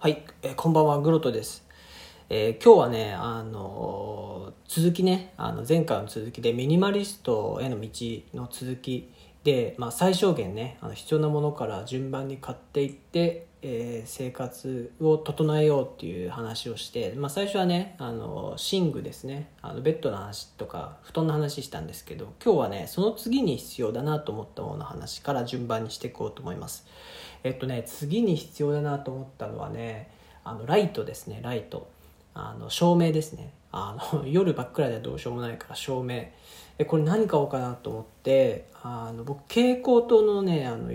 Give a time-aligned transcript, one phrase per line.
[0.00, 1.66] はい、えー、こんばんは、グロトです。
[2.28, 7.90] えー、今日はね、あのー、続きね、あの前回の続きでミニマリストへの道
[8.32, 9.10] の続き
[9.42, 26.86] で、まあ、最小限ね、あの必要なものから順番に買っていって、え、生活を整えようっていう話をして、まあ、最初はね、あの寝具ですね、あのベッドの話とか布団の話したんですけど、今日はね、その次に必要だなと思ったものの話から順番にしていこうと思います。
[27.44, 30.10] えっとね次に必要だなと思ったのはね
[30.44, 31.88] あのライトですねライト。
[32.38, 33.52] あの照明ですね。
[33.72, 36.26] あの 夜ばっかりではどうしようもないから照明。
[36.78, 40.92] えこれ何買おうかなと思ってあの僕蛍光灯のねあの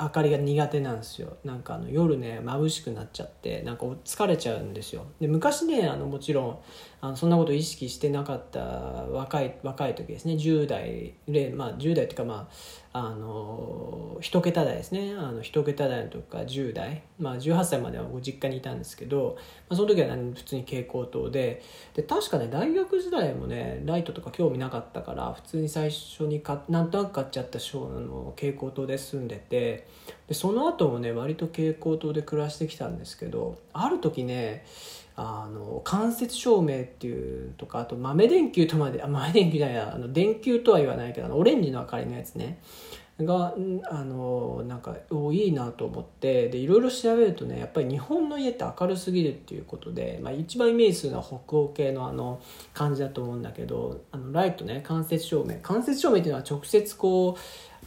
[0.00, 1.36] 明かりが苦手なんですよ。
[1.44, 5.04] なんかあの夜ね眩しくなっちゃってなんか疲れちゃうんですよ。
[5.20, 6.58] で昔ねあのもちろん
[7.02, 10.34] あのそんなこと意識してなかった若い若い時ですね。
[10.34, 12.48] 10代で、まあ、10代っていうかま
[12.87, 15.14] ああの一桁台ですね。
[15.16, 19.36] あの一桁台の時から10代、まあ、18歳まではご実家にいたんですけど、
[19.68, 21.62] まあ、その時は普通に蛍光灯で。
[21.94, 29.86] で確かね大学時代もねライトとか興味なかったから普通に最初にかなんとなく買っちゃったの蛍光灯で住んでて
[30.26, 34.64] でその後もね割と蛍光灯で暮らしてきたんですけどある時ね
[35.20, 42.60] あの間接照明っていうとかあと豆電球とまであ豆電球じゃないあの電球とは言わないけどオレンジの明かりのやつね。
[43.24, 43.52] が
[43.90, 52.40] あのなんかおいいなと思ってでいろいろ調べるとねやっぱり日本の家って明るすぎるっていうことで、まあ、一番イメージするのは北欧系のあの
[52.72, 55.56] 感じだと思うんだけどあのライトね間接照明。
[55.62, 57.40] 間接照明っていうのは直接こう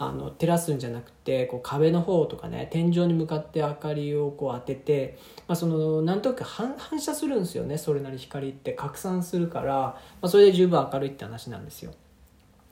[0.04, 11.94] あの照らすんじゃなくてこう壁の方とかね天井に向かって明かりをこう当てて、まあ、そのなんとなく反射するんですよねそれなり光って拡散するから、まあ、それで十分明るいって話なんですよ。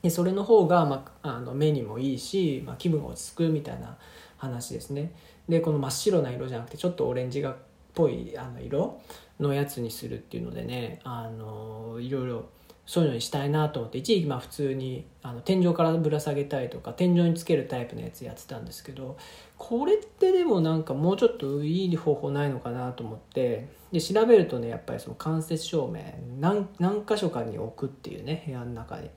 [0.02, 3.96] でそれの方が、まあ、あの目にもいいし、まあ、気分が落ち着くみたいな
[4.38, 5.12] 話ですね。
[5.48, 7.56] でこの真っ白な色じゃなくてちょっとオレンジがっ
[7.94, 9.00] ぽいあの色
[9.40, 12.46] のやつにするっていうのでねあのいろいろ
[12.90, 19.16] そういうのにしたいなと思って一時期まあ普通にあの天井からぶら下げたりとか天井につけるタイプのやつやってたんですけど
[19.60, 26.02] これってでもなんかもうちょっといい方法ないのかなと思ってで調べるとねやっぱりその間接照明
[26.40, 29.12] 何何箇所かに置くっていうね部屋の中に。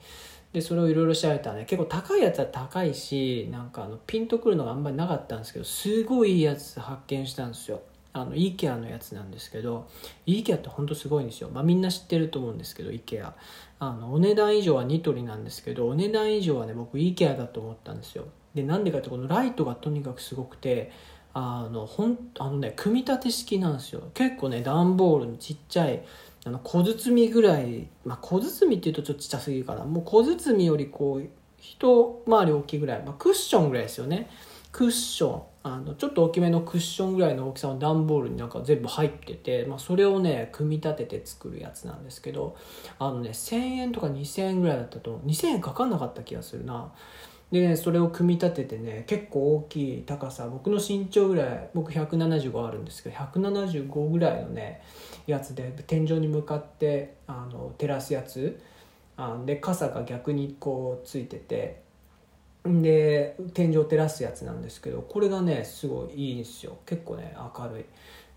[0.52, 7.80] でそれをいろいろ調べたらね結構高いやつは高いしなんかあのピンとくるのがあんまりなかったんですけどすごいいいやつ発見したんですよ。
[8.12, 9.88] あの IKEA のやつなんですけど
[10.26, 13.32] IKEA ってほんとすごいんですよ、まあ、みんな知ってると思うんですけど IKEA
[13.78, 18.26] あのお値段以上はニトリなんですけどお値段以上はね僕 IKEA だと思ったんですよ。
[18.54, 20.92] でなんでかってこのライトがとにかくすごくて
[21.34, 24.02] あのほんあのね組み立て式なんですよ。
[24.14, 26.02] 結構ね段ボールのちっちゃい
[26.44, 29.84] あの小包ぐらい、まあ、小包っていうとちょっとちっちゃすぎるかな。
[29.84, 34.28] もう小包よりこう一回り大きいぐらい、まあ、クッションぐらいですよね。
[34.72, 35.42] クッション。
[35.64, 42.56] あのちょっと大きめのクッションぐらいの大きさの段ボールになんか全部入ってて、まあ、それをね組み立てて作るやつなんですけど
[42.98, 46.92] あのね1000円とか2000円ぐらいだったと2000円かかんなかった気がするな。
[47.52, 54.80] で、ね、それを組み立ててね結構大きい高さ僕の身長ぐらい僕175あるんですけど175ぐらいのね
[55.26, 58.60] やつで天井に向かってあの照らすやつ。
[59.16, 61.82] あで傘が逆にこうついてて
[62.64, 66.78] で天井照らすやつなんですけどこれがねすごいいいんですよ。
[66.86, 67.84] 結構ね明るい。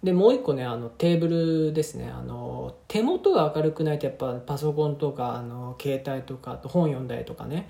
[0.03, 2.09] でもう一個ねあのテーブルですね。
[2.09, 7.69] あの手元が明るくないとやっぱパソコンとかあの携帯とかあと本読んだりとかね。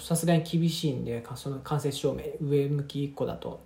[0.00, 3.60] さすがに厳しいんでその間接照明上向き1個だと。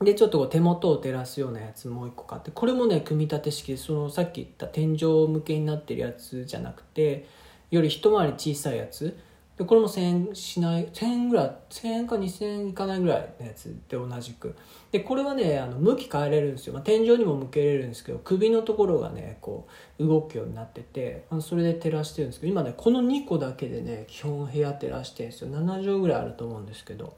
[0.00, 7.26] でちょっとこう手元を照らすようなやつもう1個買ってこれもね組み立て式そのさっき言った天井向けになってるやつじゃなくて
[7.70, 9.18] より一回り小さいやつ
[9.60, 14.56] でこれも1000円しない1000円ぐらい1000円か2000円いかないぐらいのやつで同じく。
[14.90, 25.50] でこれはねあの向き変えれるんですよ、まあ、天井にも向けれるんですけど首のところがねこう動くようになっててそれで照らしてるんですけど今ねこの2個だけでね基本部屋照らしてるんですよ。
[25.50, 27.12] 7畳ぐらいあると思うんですけど。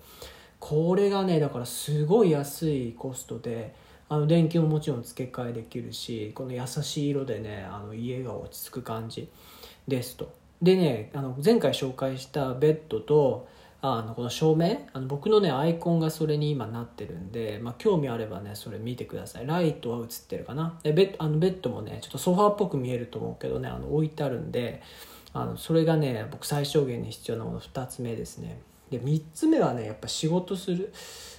[0.58, 3.74] これがねだからすごい安いコストで
[4.08, 9.28] あの電気ももちろん付け替えできるしこの優しい色でねあの家が落ち着く感じ
[9.86, 10.41] ですと。
[10.62, 13.48] でねあの前回紹介したベッドと
[13.84, 19.46] あのこの照明あの僕のねアイコンがそれに今なってるんで、まあ、興味あればねそれ見てください。
[19.46, 20.78] ライトは映ってるかな？
[20.84, 24.82] でベッあのベッドもねちょっとソファーっぽく見えると思うけどねあの置いてあるんで
[25.32, 28.60] あのそれがね僕最小限に必要なもの2つ目ですね。
[28.90, 30.92] で3つ目はねやっぱ仕事する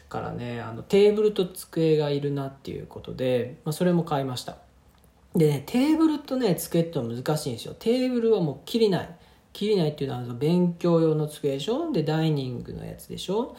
[0.09, 4.57] からねあのテーブルと机がいるなっていうことで、まあ、それも買いました。
[5.35, 7.75] でね、テーブルとね、机って難しいんですよ。
[7.79, 9.09] テーブルはもう切りない。
[9.51, 11.91] 切りないっていうのは勉強用の机でしょ？
[11.91, 13.55] で、ダイニングのやつでしょ？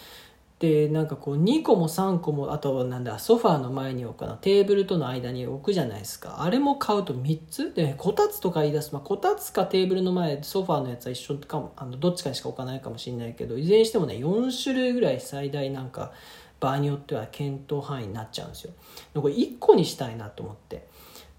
[0.60, 4.34] でなんかこう2個も3個もあとなんだソファーの前に置くかな。
[4.34, 6.42] テーブルとの間に置くじゃないですか。
[6.42, 7.74] あれも買うと3つ？
[7.74, 11.72] でこたつとか言い出す、まあ、こたつかテーブルの前ソファーのやつは一緒かも。
[11.76, 16.12] あのどっちかにしか置かないかもしれないけどいずれにしてもね4種類ぐらい最大なんか
[16.60, 18.72] 場合によっては検討範囲になっちゃうんですよ。
[19.12, 20.86] でこれ1個にしたいなと思って。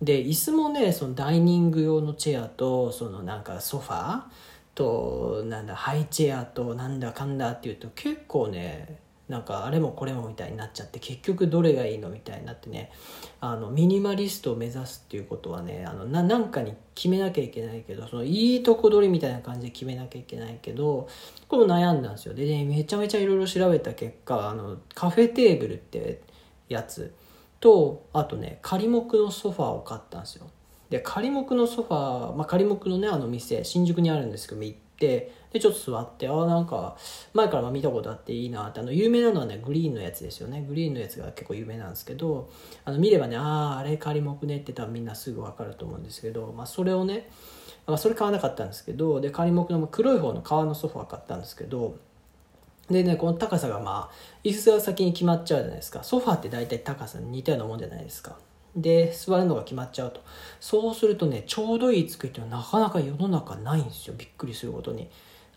[0.01, 4.21] で椅子もねそのダイニング用のチェアとそのなんかソファー
[4.75, 8.99] となんだハイチェアとなんだかんだっていうと結構ね
[9.29, 12.91] なんかあれもこれもみたいになっちゃって結局どれがいいのみたいになってね
[13.41, 21.07] あのミニマリストを目指すっていうことはねあのななんかに決めなきゃいけないけどそのいいとこ取りみたいな感じで決めなきゃいけないけど
[21.47, 22.35] これも悩んだんですよ。
[22.35, 26.21] でねめちゃめちゃいろいろ調べた結果あのカフェテーブルって
[26.69, 27.13] やつ。
[27.65, 30.45] とあとね仮木のソファーを買ったんですよ。
[30.91, 36.95] で仮木のソファー、まあ、仮木のねあの店新宿にあるんですけど行ってでちょっと座ってあなんか
[37.33, 40.63] 前から見たことあっていいなってあの有名なのはねグリーンのやつですよね。
[40.67, 42.51] グリーンのやつが結構有名なんですけど
[42.83, 47.31] あの見ればねあああれ仮木ねって多分みんなすぐ分かると思うんですけど、まあ、それをね、
[47.87, 51.97] あ、それ買わなかったんですけどで仮木の黒い方の革のソファー買ったんですけど
[52.89, 56.03] でねこの高さがまあ椅子が先に決まっちゃうじゃないですか。
[56.03, 58.37] ソファーって大体高さに似たようなもんじゃないですか。
[58.75, 60.21] で座るのが決まっちゃうと。
[60.59, 64.15] そうするとねちょうどいい机っていうのはなかなか世の中ないんですよ。
[64.17, 65.09] びっくりすることに。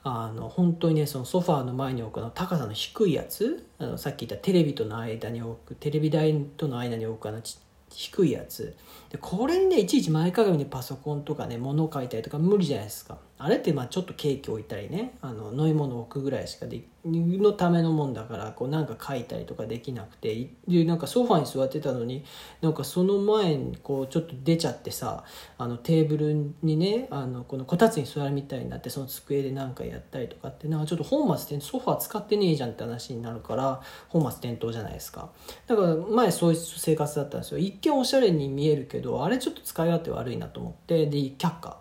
[0.05, 3.67] あの本当にねそのソファーの前に置くの高さの低いやつ。
[3.79, 7.59] あのさっき言ったテレビとの間に置くテレビ台との間に置くあのち
[7.91, 8.75] 低いやつ。
[9.11, 13.19] でこれにねいちいち前かがみにパソコンとかね物を書いたりとか無理じゃないですか。
[13.39, 22.25] あれってまあちょっとケーキ置いたりねあの飲み物置くぐらいしかでのためのもんだからこうなんか書いたりとかできなくてでなんかソファに座ってたのに
[22.61, 25.25] なんかその前にこうちょっと出ちゃってさ
[25.57, 35.31] あのテーブルにねあのこのこたつに座るみたいになってその机で何かやったりとかってなんかちょっと本末転ソファ使ってねえじゃんって話になるから本末転倒じゃないですか。
[35.69, 37.59] だから前そういう生活だったんですよ。
[37.59, 41.79] 一見おしゃれに見えるけどあれちょっと使い勝手悪いなと思ってで却下。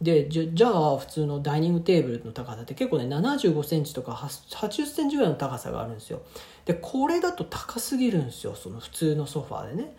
[0.00, 6.22] でじゃあ普通のダイニングテーブルの高さって結構ね7 5センチとか8 0センチぐらいの高さがあるんですよ。
[6.64, 9.96] でこれだと高すぎるんですよその普通のソファーでね。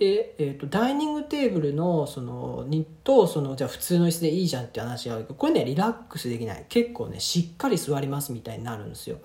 [0.00, 6.64] で、えーと、ダイニングテーブルのそのにとそのじゃあ普通の椅子でいいじゃんって話があるけどこれねリラックスできない。
[6.68, 9.18] 結構ねしっかり座りますみたいになるんですよ。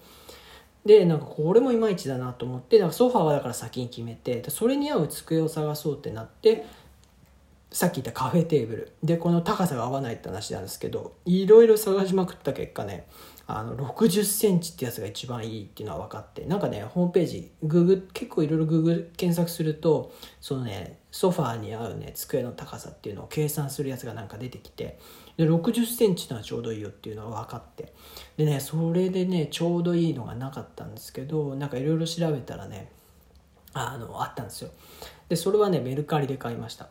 [0.85, 6.63] でなんかこれもいまいちだなと思ってなんかソファーはだから先に決めてそれに合う机を探そうってなって
[7.75, 8.91] さっき言ったカフェテーブル。
[9.03, 13.05] でこの高さが合わないって話なんですけどいろいろ探しまくった結果ね
[13.47, 24.97] あの60センチってやつが一番いいっていうのは分かってなんかねホームページググ結構いろいろググ検索するとそのねソファーに合うね机の高さっていうのを計算するやつがなんか出てきて
[25.35, 27.91] で60センチのはちょうどいいよっていうのが分かって。
[28.37, 32.89] でねそれでねちょうどいいのがなかったんですけどなんかいろいろ調べたらね
[33.73, 34.69] あのあったんですよ。
[35.27, 36.87] でそれはねメルカリで買いました。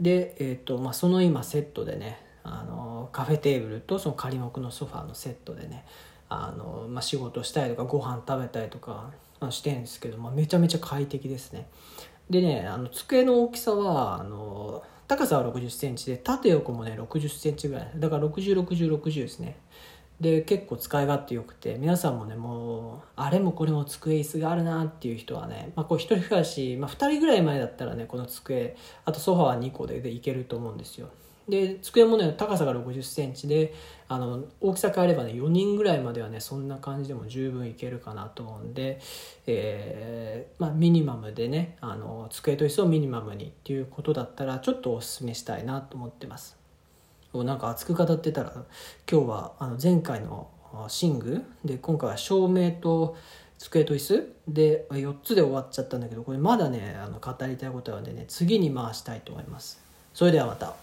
[0.00, 5.84] で、えーとまあ、その今セットでねあのカフェテーブルとその仮木のソファーのセットでね
[6.28, 9.10] あの、まあ、仕事したりとかご飯食べたりとか
[9.50, 11.68] してるんですけど、まあ、めちゃめちゃ快適ですね。
[12.30, 17.90] でねあの机の大きさはあの高さは6 0センチで縦横もね6 0センチぐらい。
[17.96, 19.56] だから606060ですね。
[20.22, 31.08] で結構使い勝手よくて皆さんもねもうあれもこれも机椅子があるなっていう人はね、まあ、こう一人暮らし、まあ、2人ぐらい前だったらねこの机あとソファは2個ででいけると思うんですよ。
[31.48, 33.74] で机もね高さが6 0センチで
[34.06, 39.00] あの大きさ変えればね4人ぐらいまではねそんな感じでも十分いけるかなと思うんで、
[39.48, 46.61] えーまあ、ミニマムでねあの机と椅子をミニマムにっていうことだったらちょっとおすすめしたいなと思ってます。
[47.34, 48.52] なんか熱く語ってたら
[49.10, 50.48] 今日はあの前回の
[51.02, 53.16] 寝具で今回は照明と
[53.58, 59.80] 机と椅子で4つで終わっちゃったんだけどこれまだねあの語りたいことはね次に回したいと思います。
[60.12, 60.81] それではまた。